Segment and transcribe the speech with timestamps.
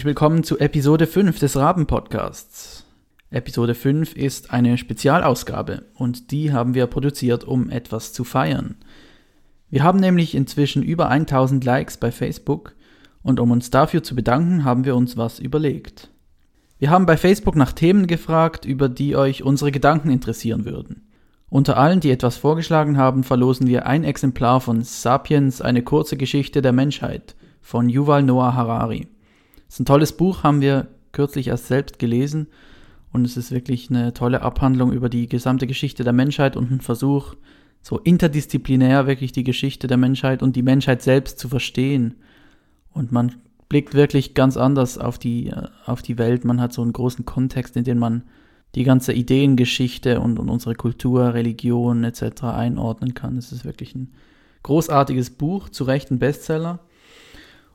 [0.00, 2.86] Herzlich willkommen zu Episode 5 des Raben-Podcasts.
[3.30, 8.76] Episode 5 ist eine Spezialausgabe und die haben wir produziert, um etwas zu feiern.
[9.68, 12.74] Wir haben nämlich inzwischen über 1000 Likes bei Facebook
[13.22, 16.08] und um uns dafür zu bedanken, haben wir uns was überlegt.
[16.78, 21.10] Wir haben bei Facebook nach Themen gefragt, über die euch unsere Gedanken interessieren würden.
[21.50, 26.62] Unter allen, die etwas vorgeschlagen haben, verlosen wir ein Exemplar von Sapiens, eine kurze Geschichte
[26.62, 29.06] der Menschheit von Yuval Noah Harari.
[29.70, 32.48] Das ist ein tolles Buch, haben wir kürzlich erst selbst gelesen
[33.12, 36.80] und es ist wirklich eine tolle Abhandlung über die gesamte Geschichte der Menschheit und ein
[36.80, 37.36] Versuch,
[37.80, 42.16] so interdisziplinär wirklich die Geschichte der Menschheit und die Menschheit selbst zu verstehen.
[42.92, 43.36] Und man
[43.68, 46.44] blickt wirklich ganz anders auf die, äh, auf die Welt.
[46.44, 48.24] Man hat so einen großen Kontext, in den man
[48.74, 52.42] die ganze Ideengeschichte und, und unsere Kultur, Religion etc.
[52.42, 53.38] einordnen kann.
[53.38, 54.10] Es ist wirklich ein
[54.64, 56.80] großartiges Buch, zu Recht ein Bestseller.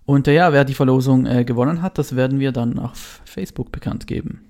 [0.06, 3.72] Und äh, ja, wer die Verlosung äh, gewonnen hat, das werden wir dann auf Facebook
[3.72, 4.42] bekannt geben.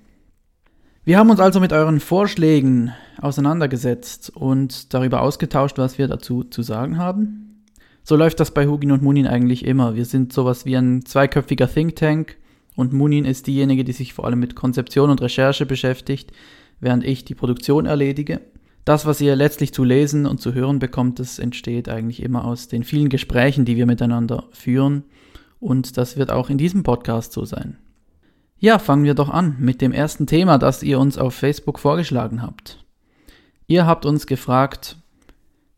[1.04, 6.62] Wir haben uns also mit euren Vorschlägen auseinandergesetzt und darüber ausgetauscht, was wir dazu zu
[6.62, 7.62] sagen haben.
[8.02, 9.94] So läuft das bei Hugin und Munin eigentlich immer.
[9.94, 12.36] Wir sind sowas wie ein zweiköpfiger Think Tank
[12.74, 16.32] und Munin ist diejenige, die sich vor allem mit Konzeption und Recherche beschäftigt,
[16.80, 18.40] während ich die Produktion erledige.
[18.84, 22.68] Das, was ihr letztlich zu lesen und zu hören bekommt, das entsteht eigentlich immer aus
[22.68, 25.04] den vielen Gesprächen, die wir miteinander führen
[25.60, 27.78] und das wird auch in diesem Podcast so sein.
[28.58, 32.42] Ja, fangen wir doch an mit dem ersten Thema, das ihr uns auf Facebook vorgeschlagen
[32.42, 32.84] habt.
[33.66, 34.96] Ihr habt uns gefragt,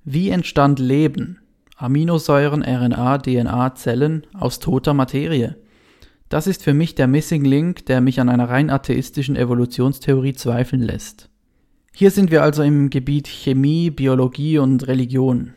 [0.04, 1.38] wie entstand Leben,
[1.76, 5.56] Aminosäuren, RNA, DNA, Zellen aus toter Materie?
[6.28, 10.82] Das ist für mich der Missing Link, der mich an einer rein atheistischen Evolutionstheorie zweifeln
[10.82, 11.30] lässt.
[11.92, 15.54] Hier sind wir also im Gebiet Chemie, Biologie und Religion.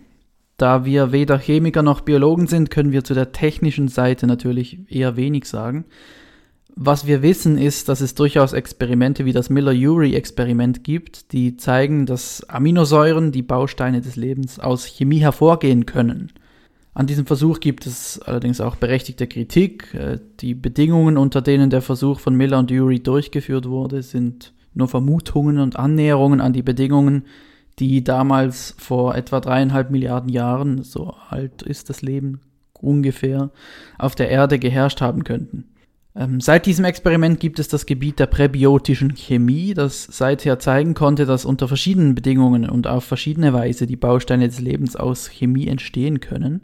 [0.62, 5.16] Da wir weder Chemiker noch Biologen sind, können wir zu der technischen Seite natürlich eher
[5.16, 5.86] wenig sagen.
[6.76, 12.48] Was wir wissen ist, dass es durchaus Experimente wie das Miller-Urey-Experiment gibt, die zeigen, dass
[12.48, 16.32] Aminosäuren, die Bausteine des Lebens, aus Chemie hervorgehen können.
[16.94, 19.92] An diesem Versuch gibt es allerdings auch berechtigte Kritik.
[19.96, 24.88] Äh, die Bedingungen, unter denen der Versuch von Miller und Urey durchgeführt wurde, sind nur
[24.88, 27.24] Vermutungen und Annäherungen an die Bedingungen,
[27.82, 32.40] die damals vor etwa dreieinhalb Milliarden Jahren, so alt ist das Leben
[32.80, 33.50] ungefähr,
[33.98, 35.66] auf der Erde geherrscht haben könnten.
[36.16, 41.26] Ähm, seit diesem Experiment gibt es das Gebiet der präbiotischen Chemie, das seither zeigen konnte,
[41.26, 46.20] dass unter verschiedenen Bedingungen und auf verschiedene Weise die Bausteine des Lebens aus Chemie entstehen
[46.20, 46.62] können.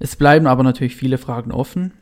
[0.00, 1.92] Es bleiben aber natürlich viele Fragen offen.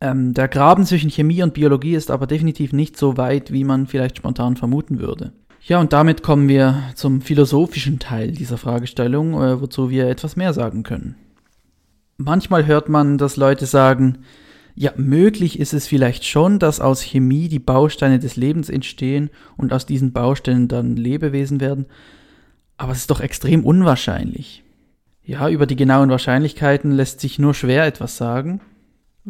[0.00, 3.88] Ähm, der Graben zwischen Chemie und Biologie ist aber definitiv nicht so weit, wie man
[3.88, 5.32] vielleicht spontan vermuten würde.
[5.62, 10.52] Ja, und damit kommen wir zum philosophischen Teil dieser Fragestellung, äh, wozu wir etwas mehr
[10.52, 11.16] sagen können.
[12.16, 14.18] Manchmal hört man, dass Leute sagen,
[14.74, 19.72] ja, möglich ist es vielleicht schon, dass aus Chemie die Bausteine des Lebens entstehen und
[19.72, 21.86] aus diesen Bausteinen dann Lebewesen werden,
[22.76, 24.64] aber es ist doch extrem unwahrscheinlich.
[25.22, 28.60] Ja, über die genauen Wahrscheinlichkeiten lässt sich nur schwer etwas sagen.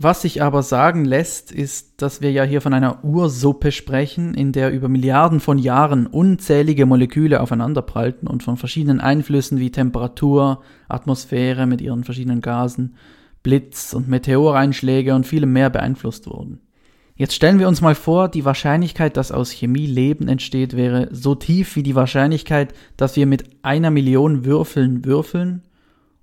[0.03, 4.51] Was sich aber sagen lässt, ist, dass wir ja hier von einer Ursuppe sprechen, in
[4.51, 11.67] der über Milliarden von Jahren unzählige Moleküle aufeinanderprallten und von verschiedenen Einflüssen wie Temperatur, Atmosphäre
[11.67, 12.95] mit ihren verschiedenen Gasen,
[13.43, 16.61] Blitz- und Meteoreinschläge und vielem mehr beeinflusst wurden.
[17.15, 21.35] Jetzt stellen wir uns mal vor, die Wahrscheinlichkeit, dass aus Chemie Leben entsteht, wäre so
[21.35, 25.61] tief wie die Wahrscheinlichkeit, dass wir mit einer Million Würfeln würfeln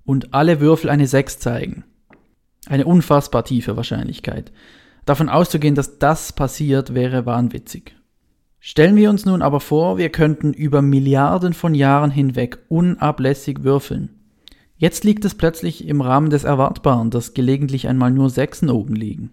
[0.04, 1.84] und alle Würfel eine 6 zeigen.
[2.68, 4.52] Eine unfassbar tiefe Wahrscheinlichkeit.
[5.06, 7.96] Davon auszugehen, dass das passiert, wäre wahnwitzig.
[8.60, 14.10] Stellen wir uns nun aber vor, wir könnten über Milliarden von Jahren hinweg unablässig würfeln.
[14.76, 19.30] Jetzt liegt es plötzlich im Rahmen des Erwartbaren, dass gelegentlich einmal nur Sechsen oben liegen.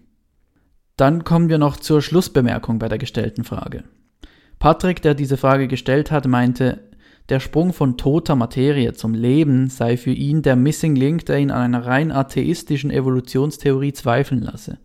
[0.96, 3.84] Dann kommen wir noch zur Schlussbemerkung bei der gestellten Frage.
[4.58, 6.85] Patrick, der diese Frage gestellt hat, meinte,
[7.28, 11.50] der Sprung von toter Materie zum Leben sei für ihn der Missing Link, der ihn
[11.50, 14.78] an einer rein atheistischen Evolutionstheorie zweifeln lasse.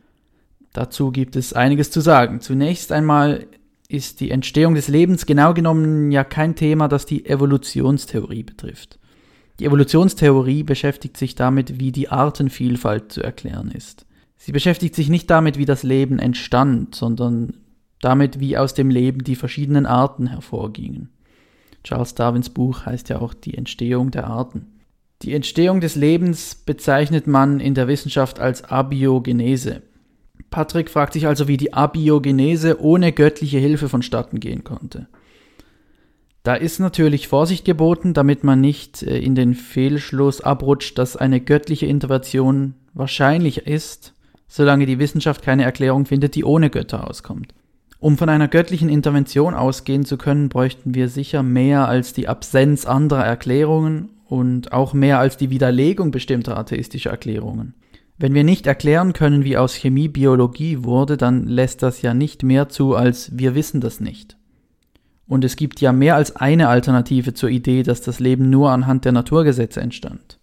[0.73, 2.41] Dazu gibt es einiges zu sagen.
[2.41, 3.45] Zunächst einmal
[3.87, 8.97] ist die Entstehung des Lebens genau genommen ja kein Thema, das die Evolutionstheorie betrifft.
[9.59, 14.05] Die Evolutionstheorie beschäftigt sich damit, wie die Artenvielfalt zu erklären ist.
[14.37, 17.57] Sie beschäftigt sich nicht damit, wie das Leben entstand, sondern
[17.99, 21.09] damit, wie aus dem Leben die verschiedenen Arten hervorgingen.
[21.83, 24.67] Charles Darwins Buch heißt ja auch die Entstehung der Arten.
[25.21, 29.83] Die Entstehung des Lebens bezeichnet man in der Wissenschaft als Abiogenese.
[30.49, 35.07] Patrick fragt sich also, wie die Abiogenese ohne göttliche Hilfe vonstatten gehen konnte.
[36.43, 41.39] Da ist natürlich Vorsicht geboten, damit man nicht äh, in den Fehlschluss abrutscht, dass eine
[41.39, 44.13] göttliche Intervention wahrscheinlich ist,
[44.47, 47.53] solange die Wissenschaft keine Erklärung findet, die ohne Götter auskommt.
[48.01, 52.87] Um von einer göttlichen Intervention ausgehen zu können, bräuchten wir sicher mehr als die Absenz
[52.87, 57.75] anderer Erklärungen und auch mehr als die Widerlegung bestimmter atheistischer Erklärungen.
[58.17, 62.41] Wenn wir nicht erklären können, wie aus Chemie Biologie wurde, dann lässt das ja nicht
[62.41, 64.35] mehr zu, als wir wissen das nicht.
[65.27, 69.05] Und es gibt ja mehr als eine Alternative zur Idee, dass das Leben nur anhand
[69.05, 70.39] der Naturgesetze entstand.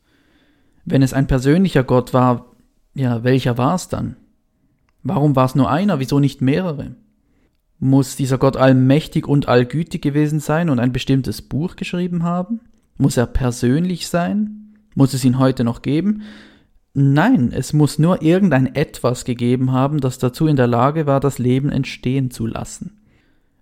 [0.85, 2.53] Wenn es ein persönlicher Gott war,
[2.95, 4.15] ja, welcher war es dann?
[5.03, 6.95] Warum war es nur einer, wieso nicht mehrere?
[7.81, 12.61] Muss dieser Gott allmächtig und allgütig gewesen sein und ein bestimmtes Buch geschrieben haben?
[12.97, 14.75] Muss er persönlich sein?
[14.95, 16.23] Muss es ihn heute noch geben?
[16.93, 21.39] Nein, es muss nur irgendein etwas gegeben haben, das dazu in der Lage war, das
[21.39, 22.99] Leben entstehen zu lassen.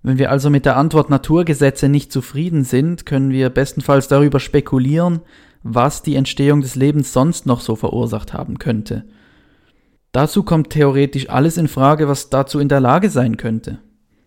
[0.02, 5.20] Wenn wir also mit der Antwort Naturgesetze nicht zufrieden sind, können wir bestenfalls darüber spekulieren,
[5.62, 9.04] was die Entstehung des Lebens sonst noch so verursacht haben könnte.
[10.12, 13.80] Dazu kommt theoretisch alles in Frage, was dazu in der Lage sein könnte.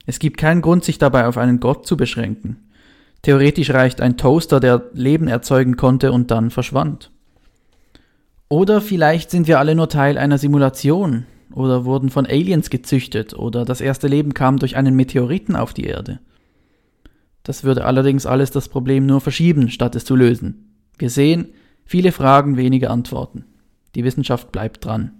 [0.09, 2.71] Es gibt keinen Grund, sich dabei auf einen Gott zu beschränken.
[3.21, 7.11] Theoretisch reicht ein Toaster, der Leben erzeugen konnte und dann verschwand.
[8.47, 13.65] Oder vielleicht sind wir alle nur Teil einer Simulation oder wurden von Aliens gezüchtet oder
[13.65, 16.17] das erste Leben kam durch einen Meteoriten auf die Erde.
[17.43, 20.73] Das würde allerdings alles das Problem nur verschieben, statt es zu lösen.
[20.97, 21.49] Wir sehen,
[21.85, 23.45] viele Fragen, wenige Antworten.
[23.93, 25.11] Die Wissenschaft bleibt dran.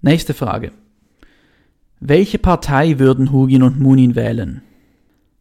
[0.00, 0.72] Nächste Frage.
[2.00, 4.62] Welche Partei würden Hugin und Munin wählen?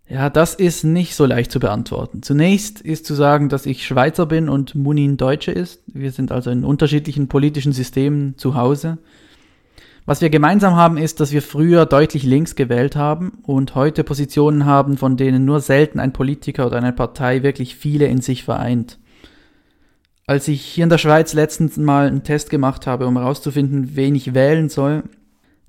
[0.10, 2.24] Ja, das ist nicht so leicht zu beantworten.
[2.24, 5.84] Zunächst ist zu sagen, dass ich Schweizer bin und Munin Deutsche ist.
[5.86, 8.98] Wir sind also in unterschiedlichen politischen Systemen zu Hause.
[10.06, 14.66] Was wir gemeinsam haben, ist, dass wir früher deutlich links gewählt haben und heute Positionen
[14.66, 18.98] haben, von denen nur selten ein Politiker oder eine Partei wirklich viele in sich vereint.
[20.26, 24.16] Als ich hier in der Schweiz letztens mal einen Test gemacht habe, um herauszufinden, wen
[24.16, 25.04] ich wählen soll,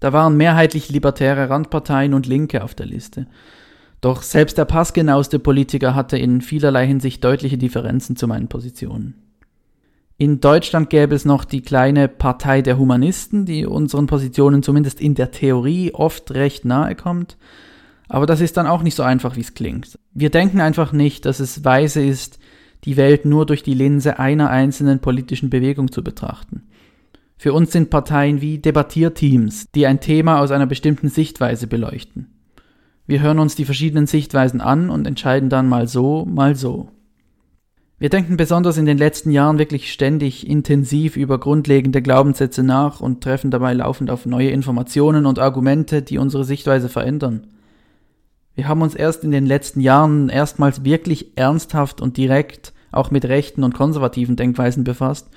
[0.01, 3.27] da waren mehrheitlich libertäre Randparteien und Linke auf der Liste.
[4.01, 9.15] Doch selbst der passgenaueste Politiker hatte in vielerlei Hinsicht deutliche Differenzen zu meinen Positionen.
[10.21, 15.15] In Deutschland gäbe es noch die kleine Partei der Humanisten, die unseren Positionen zumindest in
[15.15, 17.37] der Theorie oft recht nahe kommt.
[18.09, 19.99] Aber das ist dann auch nicht so einfach, wie es klingt.
[20.15, 22.39] Wir denken einfach nicht, dass es weise ist,
[22.85, 26.69] die Welt nur durch die Linse einer einzelnen politischen Bewegung zu betrachten.
[27.39, 32.35] Für uns sind Parteien wie Debattierteams, die ein Thema aus einer bestimmten Sichtweise beleuchten.
[33.07, 36.89] Wir hören uns die verschiedenen Sichtweisen an und entscheiden dann mal so, mal so.
[38.01, 43.23] Wir denken besonders in den letzten Jahren wirklich ständig intensiv über grundlegende Glaubenssätze nach und
[43.23, 47.47] treffen dabei laufend auf neue Informationen und Argumente, die unsere Sichtweise verändern.
[48.57, 53.25] Wir haben uns erst in den letzten Jahren erstmals wirklich ernsthaft und direkt auch mit
[53.25, 55.29] rechten und konservativen Denkweisen befasst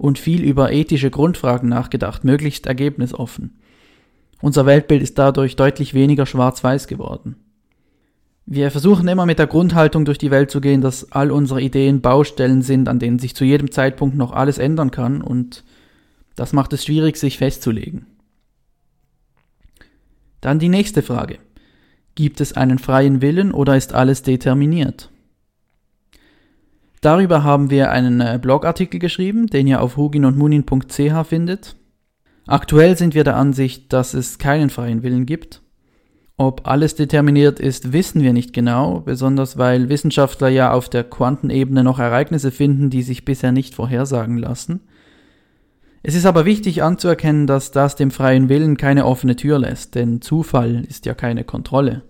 [0.00, 3.58] und viel über ethische Grundfragen nachgedacht, möglichst ergebnisoffen.
[4.40, 7.36] Unser Weltbild ist dadurch deutlich weniger schwarz-weiß geworden.
[8.46, 12.00] Wir versuchen immer mit der Grundhaltung durch die Welt zu gehen, dass all unsere Ideen
[12.00, 15.64] Baustellen sind, an denen sich zu jedem Zeitpunkt noch alles ändern kann und
[16.34, 18.06] das macht es schwierig, sich festzulegen.
[20.40, 21.40] Dann die nächste Frage.
[22.14, 25.10] Gibt es einen freien Willen oder ist alles determiniert?
[27.00, 31.76] Darüber haben wir einen äh, Blogartikel geschrieben, den ihr auf huginundmunin.ch findet.
[32.46, 35.62] Aktuell sind wir der Ansicht, dass es keinen freien Willen gibt.
[36.36, 41.84] Ob alles determiniert ist, wissen wir nicht genau, besonders weil Wissenschaftler ja auf der Quantenebene
[41.84, 44.80] noch Ereignisse finden, die sich bisher nicht vorhersagen lassen.
[46.02, 50.22] Es ist aber wichtig anzuerkennen, dass das dem freien Willen keine offene Tür lässt, denn
[50.22, 52.02] Zufall ist ja keine Kontrolle.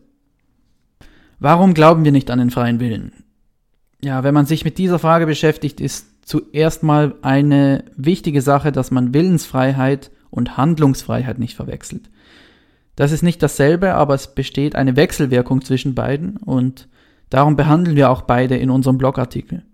[1.40, 3.12] Warum glauben wir nicht an den freien Willen?
[4.02, 8.90] Ja, wenn man sich mit dieser Frage beschäftigt, ist zuerst mal eine wichtige Sache, dass
[8.90, 12.10] man Willensfreiheit und Handlungsfreiheit nicht verwechselt.
[12.96, 16.88] Das ist nicht dasselbe, aber es besteht eine Wechselwirkung zwischen beiden und
[17.30, 19.64] darum behandeln wir auch beide in unserem Blogartikel.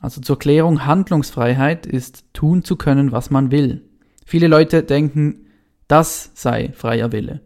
[0.00, 3.82] Also zur Klärung Handlungsfreiheit ist tun zu können, was man will.
[4.24, 5.46] Viele Leute denken,
[5.88, 7.40] das sei freier Wille.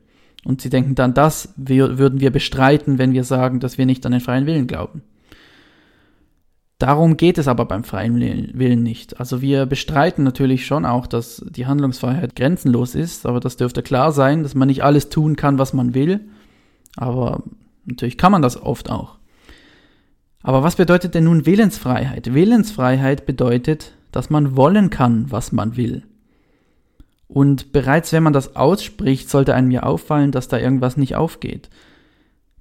[0.45, 4.13] Und sie denken dann, das würden wir bestreiten, wenn wir sagen, dass wir nicht an
[4.13, 5.03] den freien Willen glauben.
[6.85, 9.19] Darum geht es aber beim freien Willen nicht.
[9.19, 14.13] Also wir bestreiten natürlich schon auch, dass die Handlungsfreiheit grenzenlos ist, aber das dürfte klar
[14.13, 16.21] sein, dass man nicht alles tun kann, was man will.
[16.95, 17.43] Aber
[17.87, 19.17] natürlich kann man das oft auch.
[20.43, 22.35] Aber was bedeutet denn nun Willensfreiheit?
[22.35, 26.03] Willensfreiheit bedeutet, dass man wollen kann, was man will.
[27.29, 31.71] Und bereits wenn man das ausspricht, sollte einem ja auffallen, dass da irgendwas nicht aufgeht.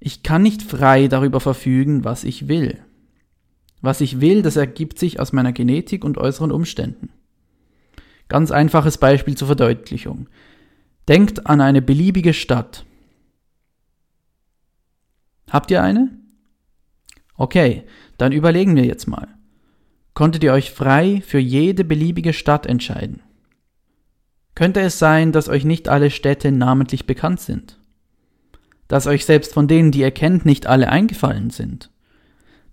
[0.00, 2.78] Ich kann nicht frei darüber verfügen, was ich will.
[3.84, 7.10] Was ich will, das ergibt sich aus meiner Genetik und äußeren Umständen.
[8.28, 10.26] Ganz einfaches Beispiel zur Verdeutlichung.
[11.06, 12.86] Denkt an eine beliebige Stadt.
[15.50, 16.16] Habt ihr eine?
[17.36, 17.82] Okay,
[18.16, 19.28] dann überlegen wir jetzt mal.
[20.14, 23.20] Konntet ihr euch frei für jede beliebige Stadt entscheiden?
[24.54, 27.78] Könnte es sein, dass euch nicht alle Städte namentlich bekannt sind?
[28.88, 31.90] Dass euch selbst von denen, die ihr kennt, nicht alle eingefallen sind?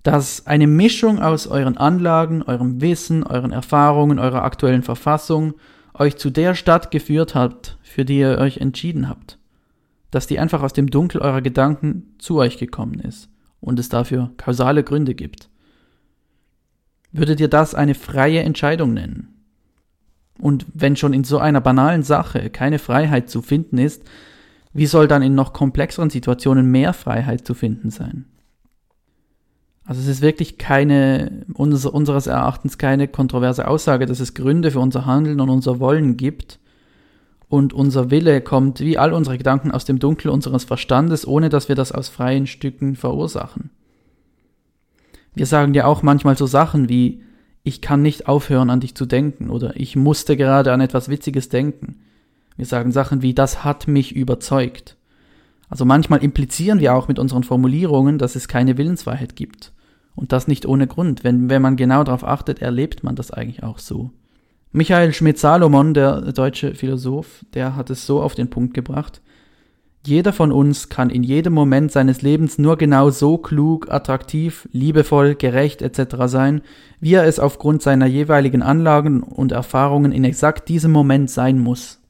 [0.03, 5.53] Dass eine Mischung aus euren Anlagen, eurem Wissen, euren Erfahrungen, eurer aktuellen Verfassung
[5.93, 9.37] euch zu der Stadt geführt hat, für die ihr euch entschieden habt?
[10.09, 13.29] Dass die einfach aus dem Dunkel eurer Gedanken zu euch gekommen ist
[13.59, 15.49] und es dafür kausale Gründe gibt?
[17.11, 19.31] Würdet ihr das eine freie Entscheidung nennen?
[20.39, 24.03] Und wenn schon in so einer banalen Sache keine Freiheit zu finden ist,
[24.73, 28.25] wie soll dann in noch komplexeren Situationen mehr Freiheit zu finden sein?
[29.85, 35.05] Also es ist wirklich keine, unseres Erachtens keine kontroverse Aussage, dass es Gründe für unser
[35.05, 36.59] Handeln und unser Wollen gibt.
[37.49, 41.67] Und unser Wille kommt wie all unsere Gedanken aus dem Dunkel unseres Verstandes, ohne dass
[41.67, 43.71] wir das aus freien Stücken verursachen.
[45.33, 47.23] Wir sagen ja auch manchmal so Sachen wie,
[47.63, 51.49] ich kann nicht aufhören an dich zu denken oder ich musste gerade an etwas Witziges
[51.49, 51.99] denken.
[52.55, 54.97] Wir sagen Sachen wie das hat mich überzeugt.
[55.71, 59.71] Also manchmal implizieren wir auch mit unseren Formulierungen, dass es keine Willensfreiheit gibt.
[60.15, 61.23] Und das nicht ohne Grund.
[61.23, 64.11] Wenn, wenn man genau darauf achtet, erlebt man das eigentlich auch so.
[64.73, 69.21] Michael Schmidt-Salomon, der deutsche Philosoph, der hat es so auf den Punkt gebracht.
[70.05, 75.35] Jeder von uns kann in jedem Moment seines Lebens nur genau so klug, attraktiv, liebevoll,
[75.35, 76.25] gerecht etc.
[76.25, 76.61] sein,
[76.99, 82.00] wie er es aufgrund seiner jeweiligen Anlagen und Erfahrungen in exakt diesem Moment sein muss.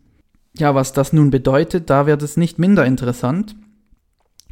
[0.58, 3.56] Ja, was das nun bedeutet, da wird es nicht minder interessant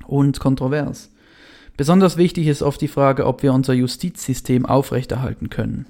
[0.08, 1.12] und kontrovers.
[1.78, 5.86] Besonders wichtig ist oft die Frage, ob wir unser Justizsystem aufrechterhalten können.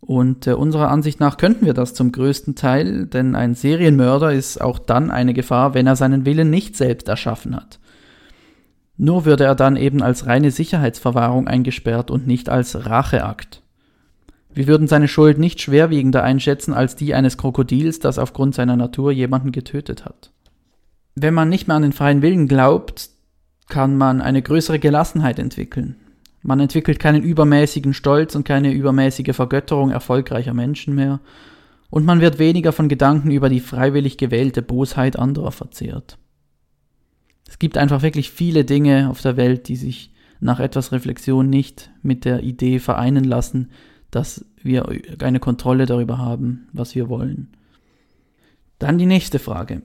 [0.00, 4.60] Und äh, unserer Ansicht nach könnten wir das zum größten Teil, denn ein Serienmörder ist
[4.60, 7.78] auch dann eine Gefahr, wenn er seinen Willen nicht selbst erschaffen hat.
[8.96, 13.62] Nur würde er dann eben als reine Sicherheitsverwahrung eingesperrt und nicht als Racheakt.
[14.58, 19.12] Wir würden seine Schuld nicht schwerwiegender einschätzen als die eines Krokodils, das aufgrund seiner Natur
[19.12, 20.32] jemanden getötet hat.
[21.14, 23.08] Wenn man nicht mehr an den freien Willen glaubt,
[23.68, 25.94] kann man eine größere Gelassenheit entwickeln.
[26.42, 31.20] Man entwickelt keinen übermäßigen Stolz und keine übermäßige Vergötterung erfolgreicher Menschen mehr,
[31.88, 36.18] und man wird weniger von Gedanken über die freiwillig gewählte Bosheit anderer verzehrt.
[37.48, 41.92] Es gibt einfach wirklich viele Dinge auf der Welt, die sich nach etwas Reflexion nicht
[42.02, 43.70] mit der Idee vereinen lassen,
[44.10, 44.88] dass wir
[45.20, 47.48] eine Kontrolle darüber haben, was wir wollen.
[48.78, 49.82] Dann die nächste Frage.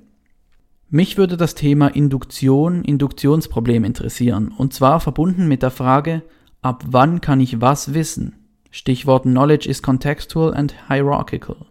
[0.89, 6.21] Mich würde das Thema Induktion, Induktionsproblem interessieren, und zwar verbunden mit der Frage,
[6.61, 8.35] ab wann kann ich was wissen?
[8.69, 11.65] Stichwort Knowledge is contextual and hierarchical.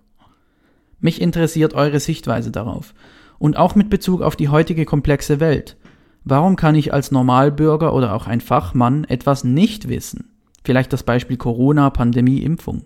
[1.00, 2.94] Mich interessiert eure Sichtweise darauf.
[3.38, 5.76] Und auch mit Bezug auf die heutige komplexe Welt.
[6.24, 10.30] Warum kann ich als Normalbürger oder auch ein Fachmann etwas nicht wissen?
[10.64, 12.84] Vielleicht das Beispiel Corona, Pandemie, Impfung.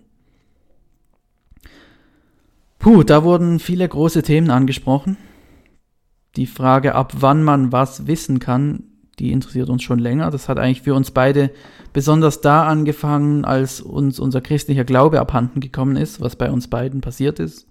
[2.87, 5.17] Puh, da wurden viele große Themen angesprochen.
[6.37, 8.83] Die Frage, ab wann man was wissen kann,
[9.19, 10.31] die interessiert uns schon länger.
[10.31, 11.51] Das hat eigentlich für uns beide
[11.91, 17.01] besonders da angefangen, als uns unser christlicher Glaube abhanden gekommen ist, was bei uns beiden
[17.01, 17.67] passiert ist.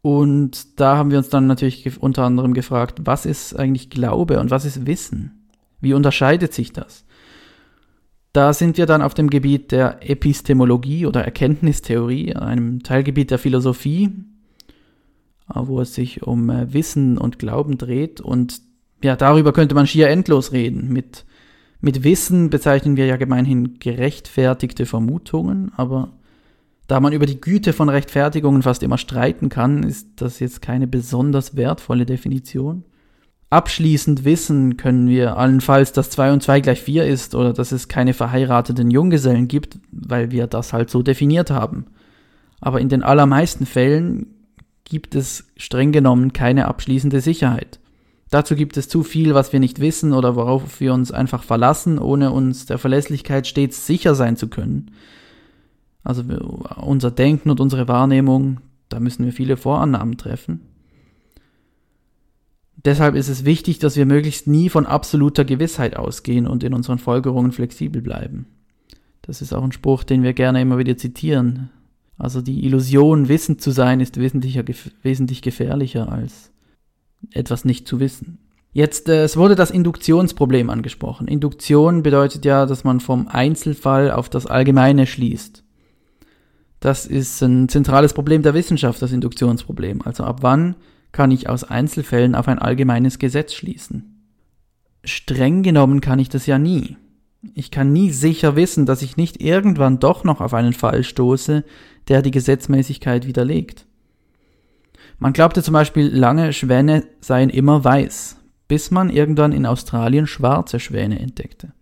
[0.00, 4.50] Und da haben wir uns dann natürlich unter anderem gefragt, was ist eigentlich Glaube und
[4.50, 5.46] was ist Wissen?
[5.82, 7.04] Wie unterscheidet sich das?
[8.32, 14.10] Da sind wir dann auf dem Gebiet der Epistemologie oder Erkenntnistheorie, einem Teilgebiet der Philosophie,
[15.48, 18.20] äh, wo es sich um äh, Wissen und Glauben dreht.
[18.20, 18.60] Und
[19.02, 20.92] ja, darüber könnte man schier endlos reden.
[20.92, 21.24] Mit,
[21.80, 26.12] mit Wissen bezeichnen wir ja gemeinhin gerechtfertigte Vermutungen, aber
[26.86, 30.86] da man über die Güte von Rechtfertigungen fast immer streiten kann, ist das jetzt keine
[30.88, 32.84] besonders wertvolle Definition.
[33.50, 37.88] Abschließend wissen können wir allenfalls, dass 2 und 2 gleich 4 ist oder dass es
[37.88, 41.86] keine verheirateten Junggesellen gibt, weil wir das halt so definiert haben.
[42.60, 44.26] Aber in den allermeisten Fällen
[44.84, 47.80] gibt es streng genommen keine abschließende Sicherheit.
[48.30, 51.98] Dazu gibt es zu viel, was wir nicht wissen oder worauf wir uns einfach verlassen,
[51.98, 54.92] ohne uns der Verlässlichkeit stets sicher sein zu können.
[56.04, 56.22] Also
[56.76, 60.69] unser Denken und unsere Wahrnehmung, da müssen wir viele Vorannahmen treffen.
[62.84, 66.98] Deshalb ist es wichtig, dass wir möglichst nie von absoluter Gewissheit ausgehen und in unseren
[66.98, 68.46] Folgerungen flexibel bleiben.
[69.22, 71.70] Das ist auch ein Spruch, den wir gerne immer wieder zitieren.
[72.16, 76.50] Also die Illusion, wissend zu sein, ist wesentlich gefährlicher als
[77.32, 78.38] etwas nicht zu wissen.
[78.72, 81.28] Jetzt, äh, es wurde das Induktionsproblem angesprochen.
[81.28, 85.64] Induktion bedeutet ja, dass man vom Einzelfall auf das Allgemeine schließt.
[86.78, 90.02] Das ist ein zentrales Problem der Wissenschaft, das Induktionsproblem.
[90.02, 90.76] Also ab wann
[91.12, 94.26] kann ich aus Einzelfällen auf ein allgemeines Gesetz schließen?
[95.04, 96.96] Streng genommen kann ich das ja nie.
[97.54, 101.64] Ich kann nie sicher wissen, dass ich nicht irgendwann doch noch auf einen Fall stoße,
[102.08, 103.86] der die Gesetzmäßigkeit widerlegt.
[105.18, 108.36] Man glaubte zum Beispiel lange, Schwäne seien immer weiß,
[108.68, 111.72] bis man irgendwann in Australien schwarze Schwäne entdeckte.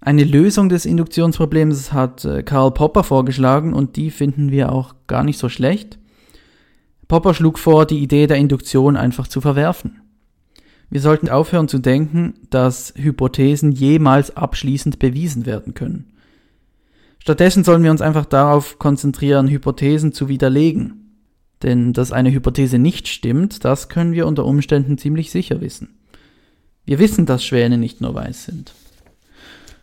[0.00, 5.22] Eine Lösung des Induktionsproblems hat äh, Karl Popper vorgeschlagen und die finden wir auch gar
[5.22, 5.98] nicht so schlecht.
[7.12, 10.00] Popper schlug vor, die Idee der Induktion einfach zu verwerfen.
[10.88, 16.14] Wir sollten aufhören zu denken, dass Hypothesen jemals abschließend bewiesen werden können.
[17.18, 21.18] Stattdessen sollen wir uns einfach darauf konzentrieren, Hypothesen zu widerlegen.
[21.62, 25.98] Denn dass eine Hypothese nicht stimmt, das können wir unter Umständen ziemlich sicher wissen.
[26.86, 28.72] Wir wissen, dass Schwäne nicht nur weiß sind.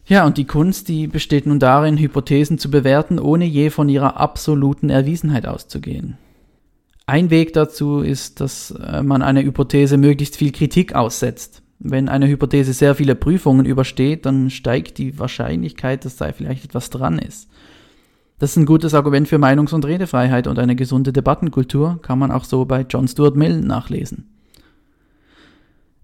[0.07, 4.17] Ja, und die Kunst, die besteht nun darin, Hypothesen zu bewerten, ohne je von ihrer
[4.17, 6.17] absoluten Erwiesenheit auszugehen.
[7.09, 11.63] Ein Weg dazu ist, dass äh, man einer Hypothese möglichst viel Kritik aussetzt.
[11.79, 16.91] Wenn eine Hypothese sehr viele Prüfungen übersteht, dann steigt die Wahrscheinlichkeit, dass da vielleicht etwas
[16.91, 17.49] dran ist.
[18.37, 22.29] Das ist ein gutes Argument für Meinungs- und Redefreiheit und eine gesunde Debattenkultur, kann man
[22.29, 24.29] auch so bei John Stuart Mill nachlesen.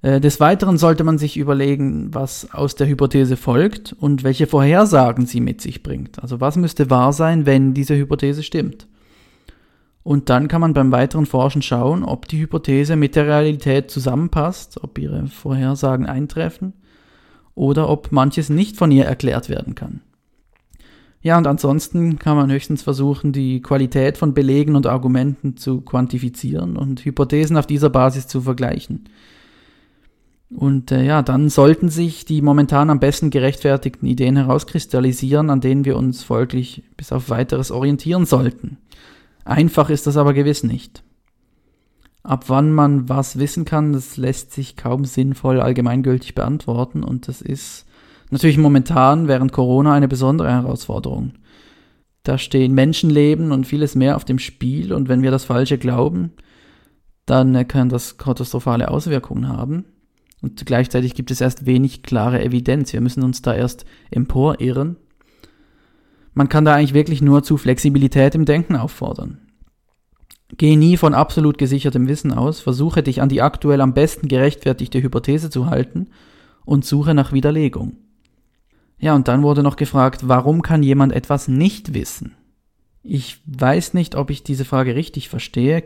[0.01, 5.27] Äh, des Weiteren sollte man sich überlegen, was aus der Hypothese folgt und welche Vorhersagen
[5.27, 6.23] sie mit sich bringt.
[6.23, 8.87] Also was müsste wahr sein, wenn diese Hypothese stimmt.
[10.05, 14.83] Und dann kann man beim weiteren Forschen schauen, ob die Hypothese mit der Realität zusammenpasst,
[14.83, 16.73] ob ihre Vorhersagen eintreffen
[17.55, 20.01] oder ob manches nicht von ihr erklärt werden kann.
[21.23, 26.77] Ja, und ansonsten kann man höchstens versuchen, die Qualität von Belegen und Argumenten zu quantifizieren
[26.77, 29.05] und Hypothesen auf dieser Basis zu vergleichen.
[30.51, 35.83] Und äh, ja, dann sollten sich die momentan am besten gerechtfertigten Ideen herauskristallisieren, an denen
[35.83, 38.77] wir uns folglich bis auf weiteres orientieren sollten.
[39.45, 41.03] Einfach ist das aber gewiss nicht.
[42.23, 47.41] Ab wann man was wissen kann, das lässt sich kaum sinnvoll allgemeingültig beantworten und das
[47.41, 47.85] ist
[48.31, 51.33] natürlich momentan während Corona eine besondere Herausforderung.
[52.23, 56.31] Da stehen Menschenleben und vieles mehr auf dem Spiel und wenn wir das Falsche glauben,
[57.27, 59.85] dann kann das katastrophale Auswirkungen haben.
[60.41, 62.93] Und gleichzeitig gibt es erst wenig klare Evidenz.
[62.93, 64.97] Wir müssen uns da erst emporirren.
[66.35, 69.39] Man kann da eigentlich wirklich nur zu Flexibilität im Denken auffordern.
[70.57, 75.01] Geh nie von absolut gesichertem Wissen aus, versuche dich an die aktuell am besten gerechtfertigte
[75.01, 76.09] Hypothese zu halten
[76.65, 77.93] und suche nach Widerlegung.
[78.99, 82.35] Ja, und dann wurde noch gefragt, warum kann jemand etwas nicht wissen?
[83.01, 85.83] Ich weiß nicht, ob ich diese Frage richtig verstehe.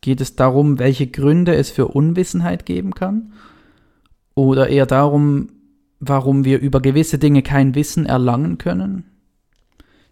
[0.00, 3.32] Geht es darum, welche Gründe es für Unwissenheit geben kann?
[4.34, 5.48] Oder eher darum,
[6.00, 9.15] warum wir über gewisse Dinge kein Wissen erlangen können?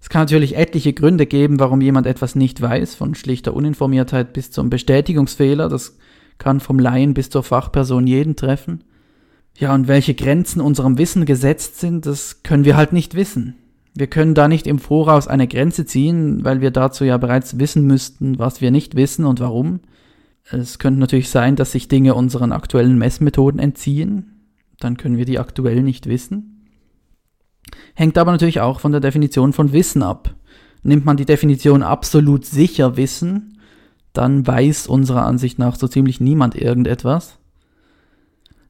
[0.04, 4.50] Es kann natürlich etliche Gründe geben, warum jemand etwas nicht weiß, von schlichter Uninformiertheit bis
[4.50, 5.96] zum Bestätigungsfehler, das
[6.36, 8.84] kann vom Laien bis zur Fachperson jeden treffen.
[9.56, 13.54] Ja, und welche Grenzen unserem Wissen gesetzt sind, das können wir halt nicht wissen.
[13.94, 17.86] Wir können da nicht im Voraus eine Grenze ziehen, weil wir dazu ja bereits wissen
[17.86, 19.80] müssten, was wir nicht wissen und warum.
[20.50, 24.52] Es könnte natürlich sein, dass sich Dinge unseren aktuellen Messmethoden entziehen.
[24.80, 26.53] Dann können wir die aktuell nicht wissen.
[27.94, 30.34] Hängt aber natürlich auch von der Definition von Wissen ab.
[30.82, 33.58] Nimmt man die Definition absolut sicher Wissen,
[34.12, 37.38] dann weiß unserer Ansicht nach so ziemlich niemand irgendetwas.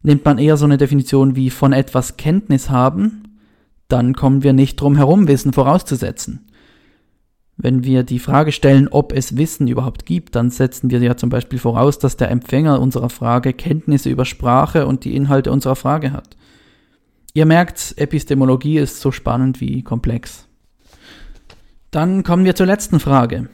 [0.02, 3.38] Nimmt man eher so eine Definition wie von etwas Kenntnis haben,
[3.88, 6.46] dann kommen wir nicht drum herum, Wissen vorauszusetzen.
[7.56, 11.30] Wenn wir die Frage stellen, ob es Wissen überhaupt gibt, dann setzen wir ja zum
[11.30, 16.12] Beispiel voraus, dass der Empfänger unserer Frage Kenntnisse über Sprache und die Inhalte unserer Frage
[16.12, 16.36] hat.
[17.36, 20.46] Ihr merkt, Epistemologie ist so spannend wie komplex.
[21.90, 23.48] Dann kommen wir zur letzten Frage.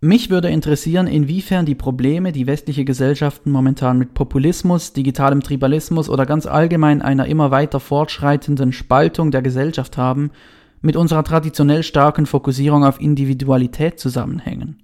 [0.00, 6.26] Mich würde interessieren, inwiefern die Probleme, die westliche Gesellschaften momentan mit Populismus, digitalem Tribalismus oder
[6.26, 10.32] ganz allgemein einer immer weiter fortschreitenden Spaltung der Gesellschaft haben,
[10.80, 14.82] mit unserer traditionell starken Fokussierung auf Individualität zusammenhängen?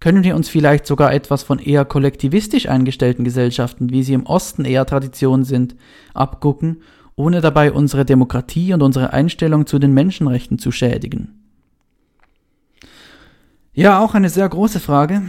[0.00, 4.64] Können wir uns vielleicht sogar etwas von eher kollektivistisch eingestellten Gesellschaften, wie sie im Osten
[4.64, 5.76] eher Tradition sind,
[6.14, 6.78] abgucken,
[7.16, 11.42] ohne dabei unsere Demokratie und unsere Einstellung zu den Menschenrechten zu schädigen?
[13.74, 15.22] Ja, auch eine sehr große Frage.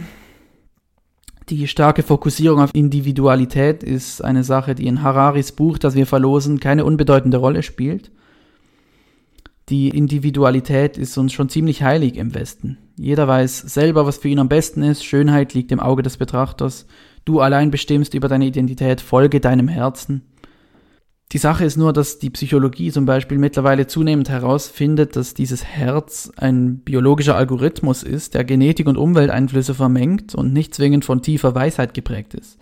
[1.48, 6.58] Die starke Fokussierung auf Individualität ist eine Sache, die in Hararis Buch, das wir verlosen,
[6.58, 8.10] keine unbedeutende Rolle spielt.
[9.68, 12.78] Die Individualität ist uns schon ziemlich heilig im Westen.
[12.96, 15.04] Jeder weiß selber, was für ihn am besten ist.
[15.04, 16.86] Schönheit liegt im Auge des Betrachters.
[17.24, 20.22] Du allein bestimmst über deine Identität, folge deinem Herzen.
[21.32, 26.30] Die Sache ist nur, dass die Psychologie zum Beispiel mittlerweile zunehmend herausfindet, dass dieses Herz
[26.36, 31.92] ein biologischer Algorithmus ist, der Genetik und Umwelteinflüsse vermengt und nicht zwingend von tiefer Weisheit
[31.92, 32.58] geprägt ist.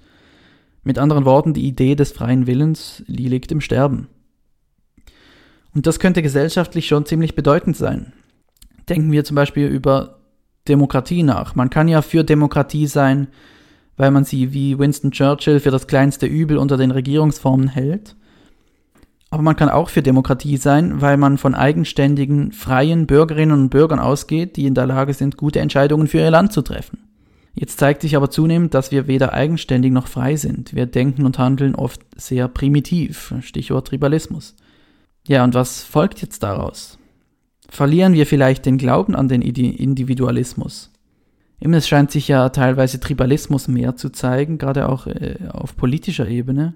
[0.84, 4.08] Mit anderen Worten, die Idee des freien Willens liegt im Sterben.
[5.74, 8.12] Und das könnte gesellschaftlich schon ziemlich bedeutend sein.
[8.88, 10.20] Denken wir zum Beispiel über
[10.66, 11.54] Demokratie nach.
[11.54, 13.28] Man kann ja für Demokratie sein,
[13.96, 18.16] weil man sie wie Winston Churchill für das kleinste Übel unter den Regierungsformen hält
[19.32, 23.98] aber man kann auch für Demokratie sein, weil man von eigenständigen, freien Bürgerinnen und Bürgern
[23.98, 26.98] ausgeht, die in der Lage sind, gute Entscheidungen für ihr Land zu treffen.
[27.54, 30.74] Jetzt zeigt sich aber zunehmend, dass wir weder eigenständig noch frei sind.
[30.74, 33.34] Wir denken und handeln oft sehr primitiv.
[33.40, 34.54] Stichwort Tribalismus.
[35.26, 36.98] Ja, und was folgt jetzt daraus?
[37.70, 40.90] Verlieren wir vielleicht den Glauben an den Individualismus?
[41.58, 46.74] Es scheint sich ja teilweise Tribalismus mehr zu zeigen, gerade auch äh, auf politischer Ebene.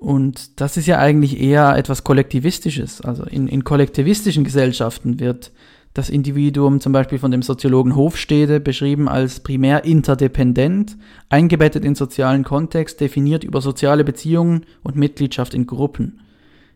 [0.00, 3.02] Und das ist ja eigentlich eher etwas Kollektivistisches.
[3.02, 5.52] Also in, in kollektivistischen Gesellschaften wird
[5.92, 10.96] das Individuum zum Beispiel von dem Soziologen Hofstede beschrieben als primär interdependent,
[11.28, 16.20] eingebettet in sozialen Kontext, definiert über soziale Beziehungen und Mitgliedschaft in Gruppen,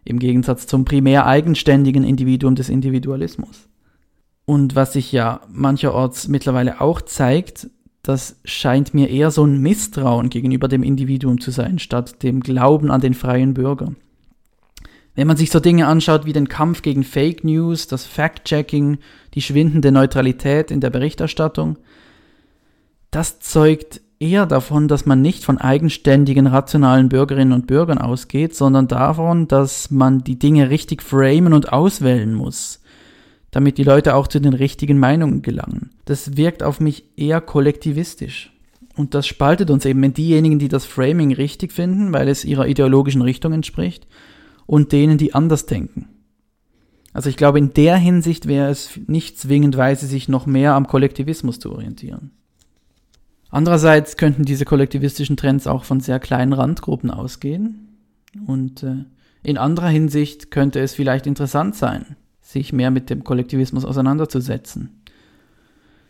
[0.04, 3.70] im Gegensatz zum primär eigenständigen Individuum des Individualismus.
[4.44, 7.70] Und was sich ja mancherorts mittlerweile auch zeigt,
[8.04, 12.90] das scheint mir eher so ein Misstrauen gegenüber dem Individuum zu sein, statt dem Glauben
[12.90, 13.92] an den freien Bürger.
[15.14, 18.98] Wenn man sich so Dinge anschaut wie den Kampf gegen Fake News, das Fact-Checking,
[19.32, 21.78] die schwindende Neutralität in der Berichterstattung,
[23.10, 28.86] das zeugt eher davon, dass man nicht von eigenständigen, rationalen Bürgerinnen und Bürgern ausgeht, sondern
[28.86, 32.84] davon, dass man die Dinge richtig framen und auswählen muss
[33.54, 35.90] damit die Leute auch zu den richtigen Meinungen gelangen.
[36.06, 38.52] Das wirkt auf mich eher kollektivistisch.
[38.96, 42.66] Und das spaltet uns eben in diejenigen, die das Framing richtig finden, weil es ihrer
[42.66, 44.08] ideologischen Richtung entspricht,
[44.66, 46.08] und denen, die anders denken.
[47.12, 50.88] Also ich glaube, in der Hinsicht wäre es nicht zwingend weise, sich noch mehr am
[50.88, 52.32] Kollektivismus zu orientieren.
[53.50, 58.00] Andererseits könnten diese kollektivistischen Trends auch von sehr kleinen Randgruppen ausgehen.
[58.48, 59.04] Und äh,
[59.44, 62.16] in anderer Hinsicht könnte es vielleicht interessant sein,
[62.54, 65.02] sich mehr mit dem Kollektivismus auseinanderzusetzen.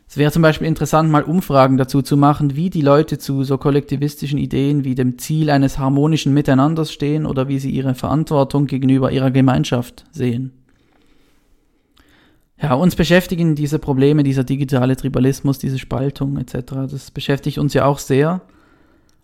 [0.06, 3.58] Es wäre zum Beispiel interessant, mal Umfragen dazu zu machen, wie die Leute zu so
[3.58, 9.10] kollektivistischen Ideen wie dem Ziel eines harmonischen Miteinanders stehen oder wie sie ihre Verantwortung gegenüber
[9.10, 10.52] ihrer Gemeinschaft sehen.
[12.62, 16.74] Ja, uns beschäftigen diese Probleme, dieser digitale Tribalismus, diese Spaltung etc.
[16.88, 18.42] Das beschäftigt uns ja auch sehr.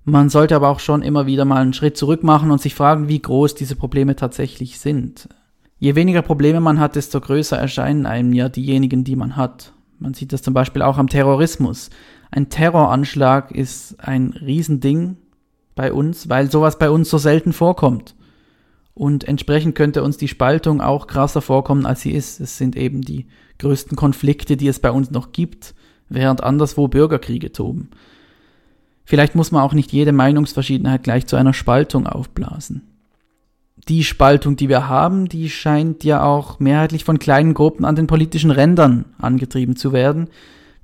[0.05, 3.09] Man sollte aber auch schon immer wieder mal einen Schritt zurück machen und sich fragen,
[3.09, 5.29] wie groß diese Probleme tatsächlich sind.
[5.83, 9.73] Je weniger Probleme man hat, desto größer erscheinen einem ja diejenigen, die man hat.
[9.99, 11.89] Man sieht das zum Beispiel auch am Terrorismus.
[12.31, 15.17] Ein Terroranschlag ist ein Riesending
[15.75, 18.15] bei uns, weil sowas bei uns so selten vorkommt.
[18.93, 22.41] Und entsprechend könnte uns die Spaltung auch krasser vorkommen, als sie ist.
[22.41, 23.27] Es sind eben die
[23.59, 25.75] größten Konflikte, die es bei uns noch gibt,
[26.11, 27.89] während anderswo Bürgerkriege toben.
[29.07, 32.90] Vielleicht muss man auch nicht jede Meinungsverschiedenheit gleich zu einer Spaltung aufblasen
[33.89, 38.07] die Spaltung, die wir haben, die scheint ja auch mehrheitlich von kleinen Gruppen an den
[38.07, 40.29] politischen Rändern angetrieben zu werden.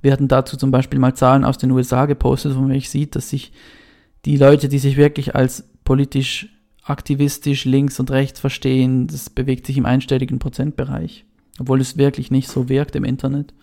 [0.01, 3.29] Wir hatten dazu zum Beispiel mal Zahlen aus den USA gepostet, wo man sieht, dass
[3.29, 3.51] sich
[4.25, 6.49] die Leute, die sich wirklich als politisch
[6.83, 11.25] aktivistisch links und rechts verstehen, das bewegt sich im einstelligen Prozentbereich,
[11.59, 13.53] obwohl es wirklich nicht so wirkt im Internet.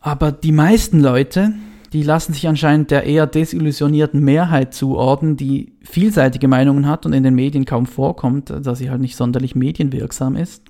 [0.00, 1.54] Aber die meisten Leute,
[1.94, 7.22] die lassen sich anscheinend der eher desillusionierten Mehrheit zuordnen, die vielseitige Meinungen hat und in
[7.22, 10.64] den Medien kaum vorkommt, da sie halt nicht sonderlich medienwirksam ist.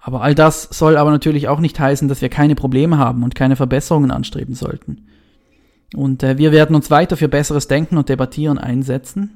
[0.00, 3.36] Aber all das soll aber natürlich auch nicht heißen, dass wir keine Probleme haben und
[3.36, 5.06] keine Verbesserungen anstreben sollten.
[5.94, 9.30] Und äh, wir werden uns weiter für besseres Denken und Debattieren einsetzen,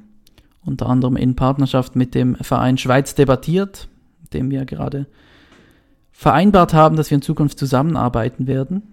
[0.65, 3.87] unter anderem in Partnerschaft mit dem Verein Schweiz debattiert,
[4.33, 5.07] dem wir gerade
[6.11, 8.90] vereinbart haben, dass wir in Zukunft zusammenarbeiten werden.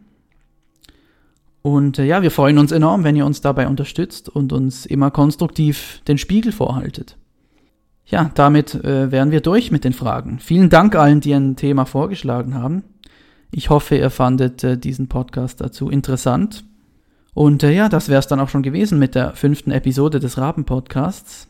[1.63, 5.11] Und äh, ja, wir freuen uns enorm, wenn ihr uns dabei unterstützt und uns immer
[5.11, 7.17] konstruktiv den Spiegel vorhaltet.
[8.07, 10.39] Ja, damit äh, wären wir durch mit den Fragen.
[10.39, 12.85] Vielen Dank allen, die ein Thema vorgeschlagen haben.
[13.51, 16.65] Ich hoffe, ihr fandet äh, diesen Podcast dazu interessant.
[17.35, 20.39] Und äh, ja, das wäre es dann auch schon gewesen mit der fünften Episode des
[20.39, 21.49] Raben-Podcasts.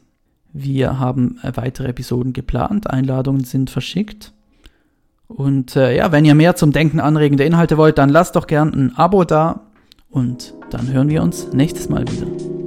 [0.53, 4.33] Wir haben äh, weitere Episoden geplant, Einladungen sind verschickt.
[5.29, 8.73] Und äh, ja, wenn ihr mehr zum Denken anregende Inhalte wollt, dann lasst doch gern
[8.75, 9.68] ein Abo da
[10.11, 12.58] und dann hören wir uns nächstes Mal wieder.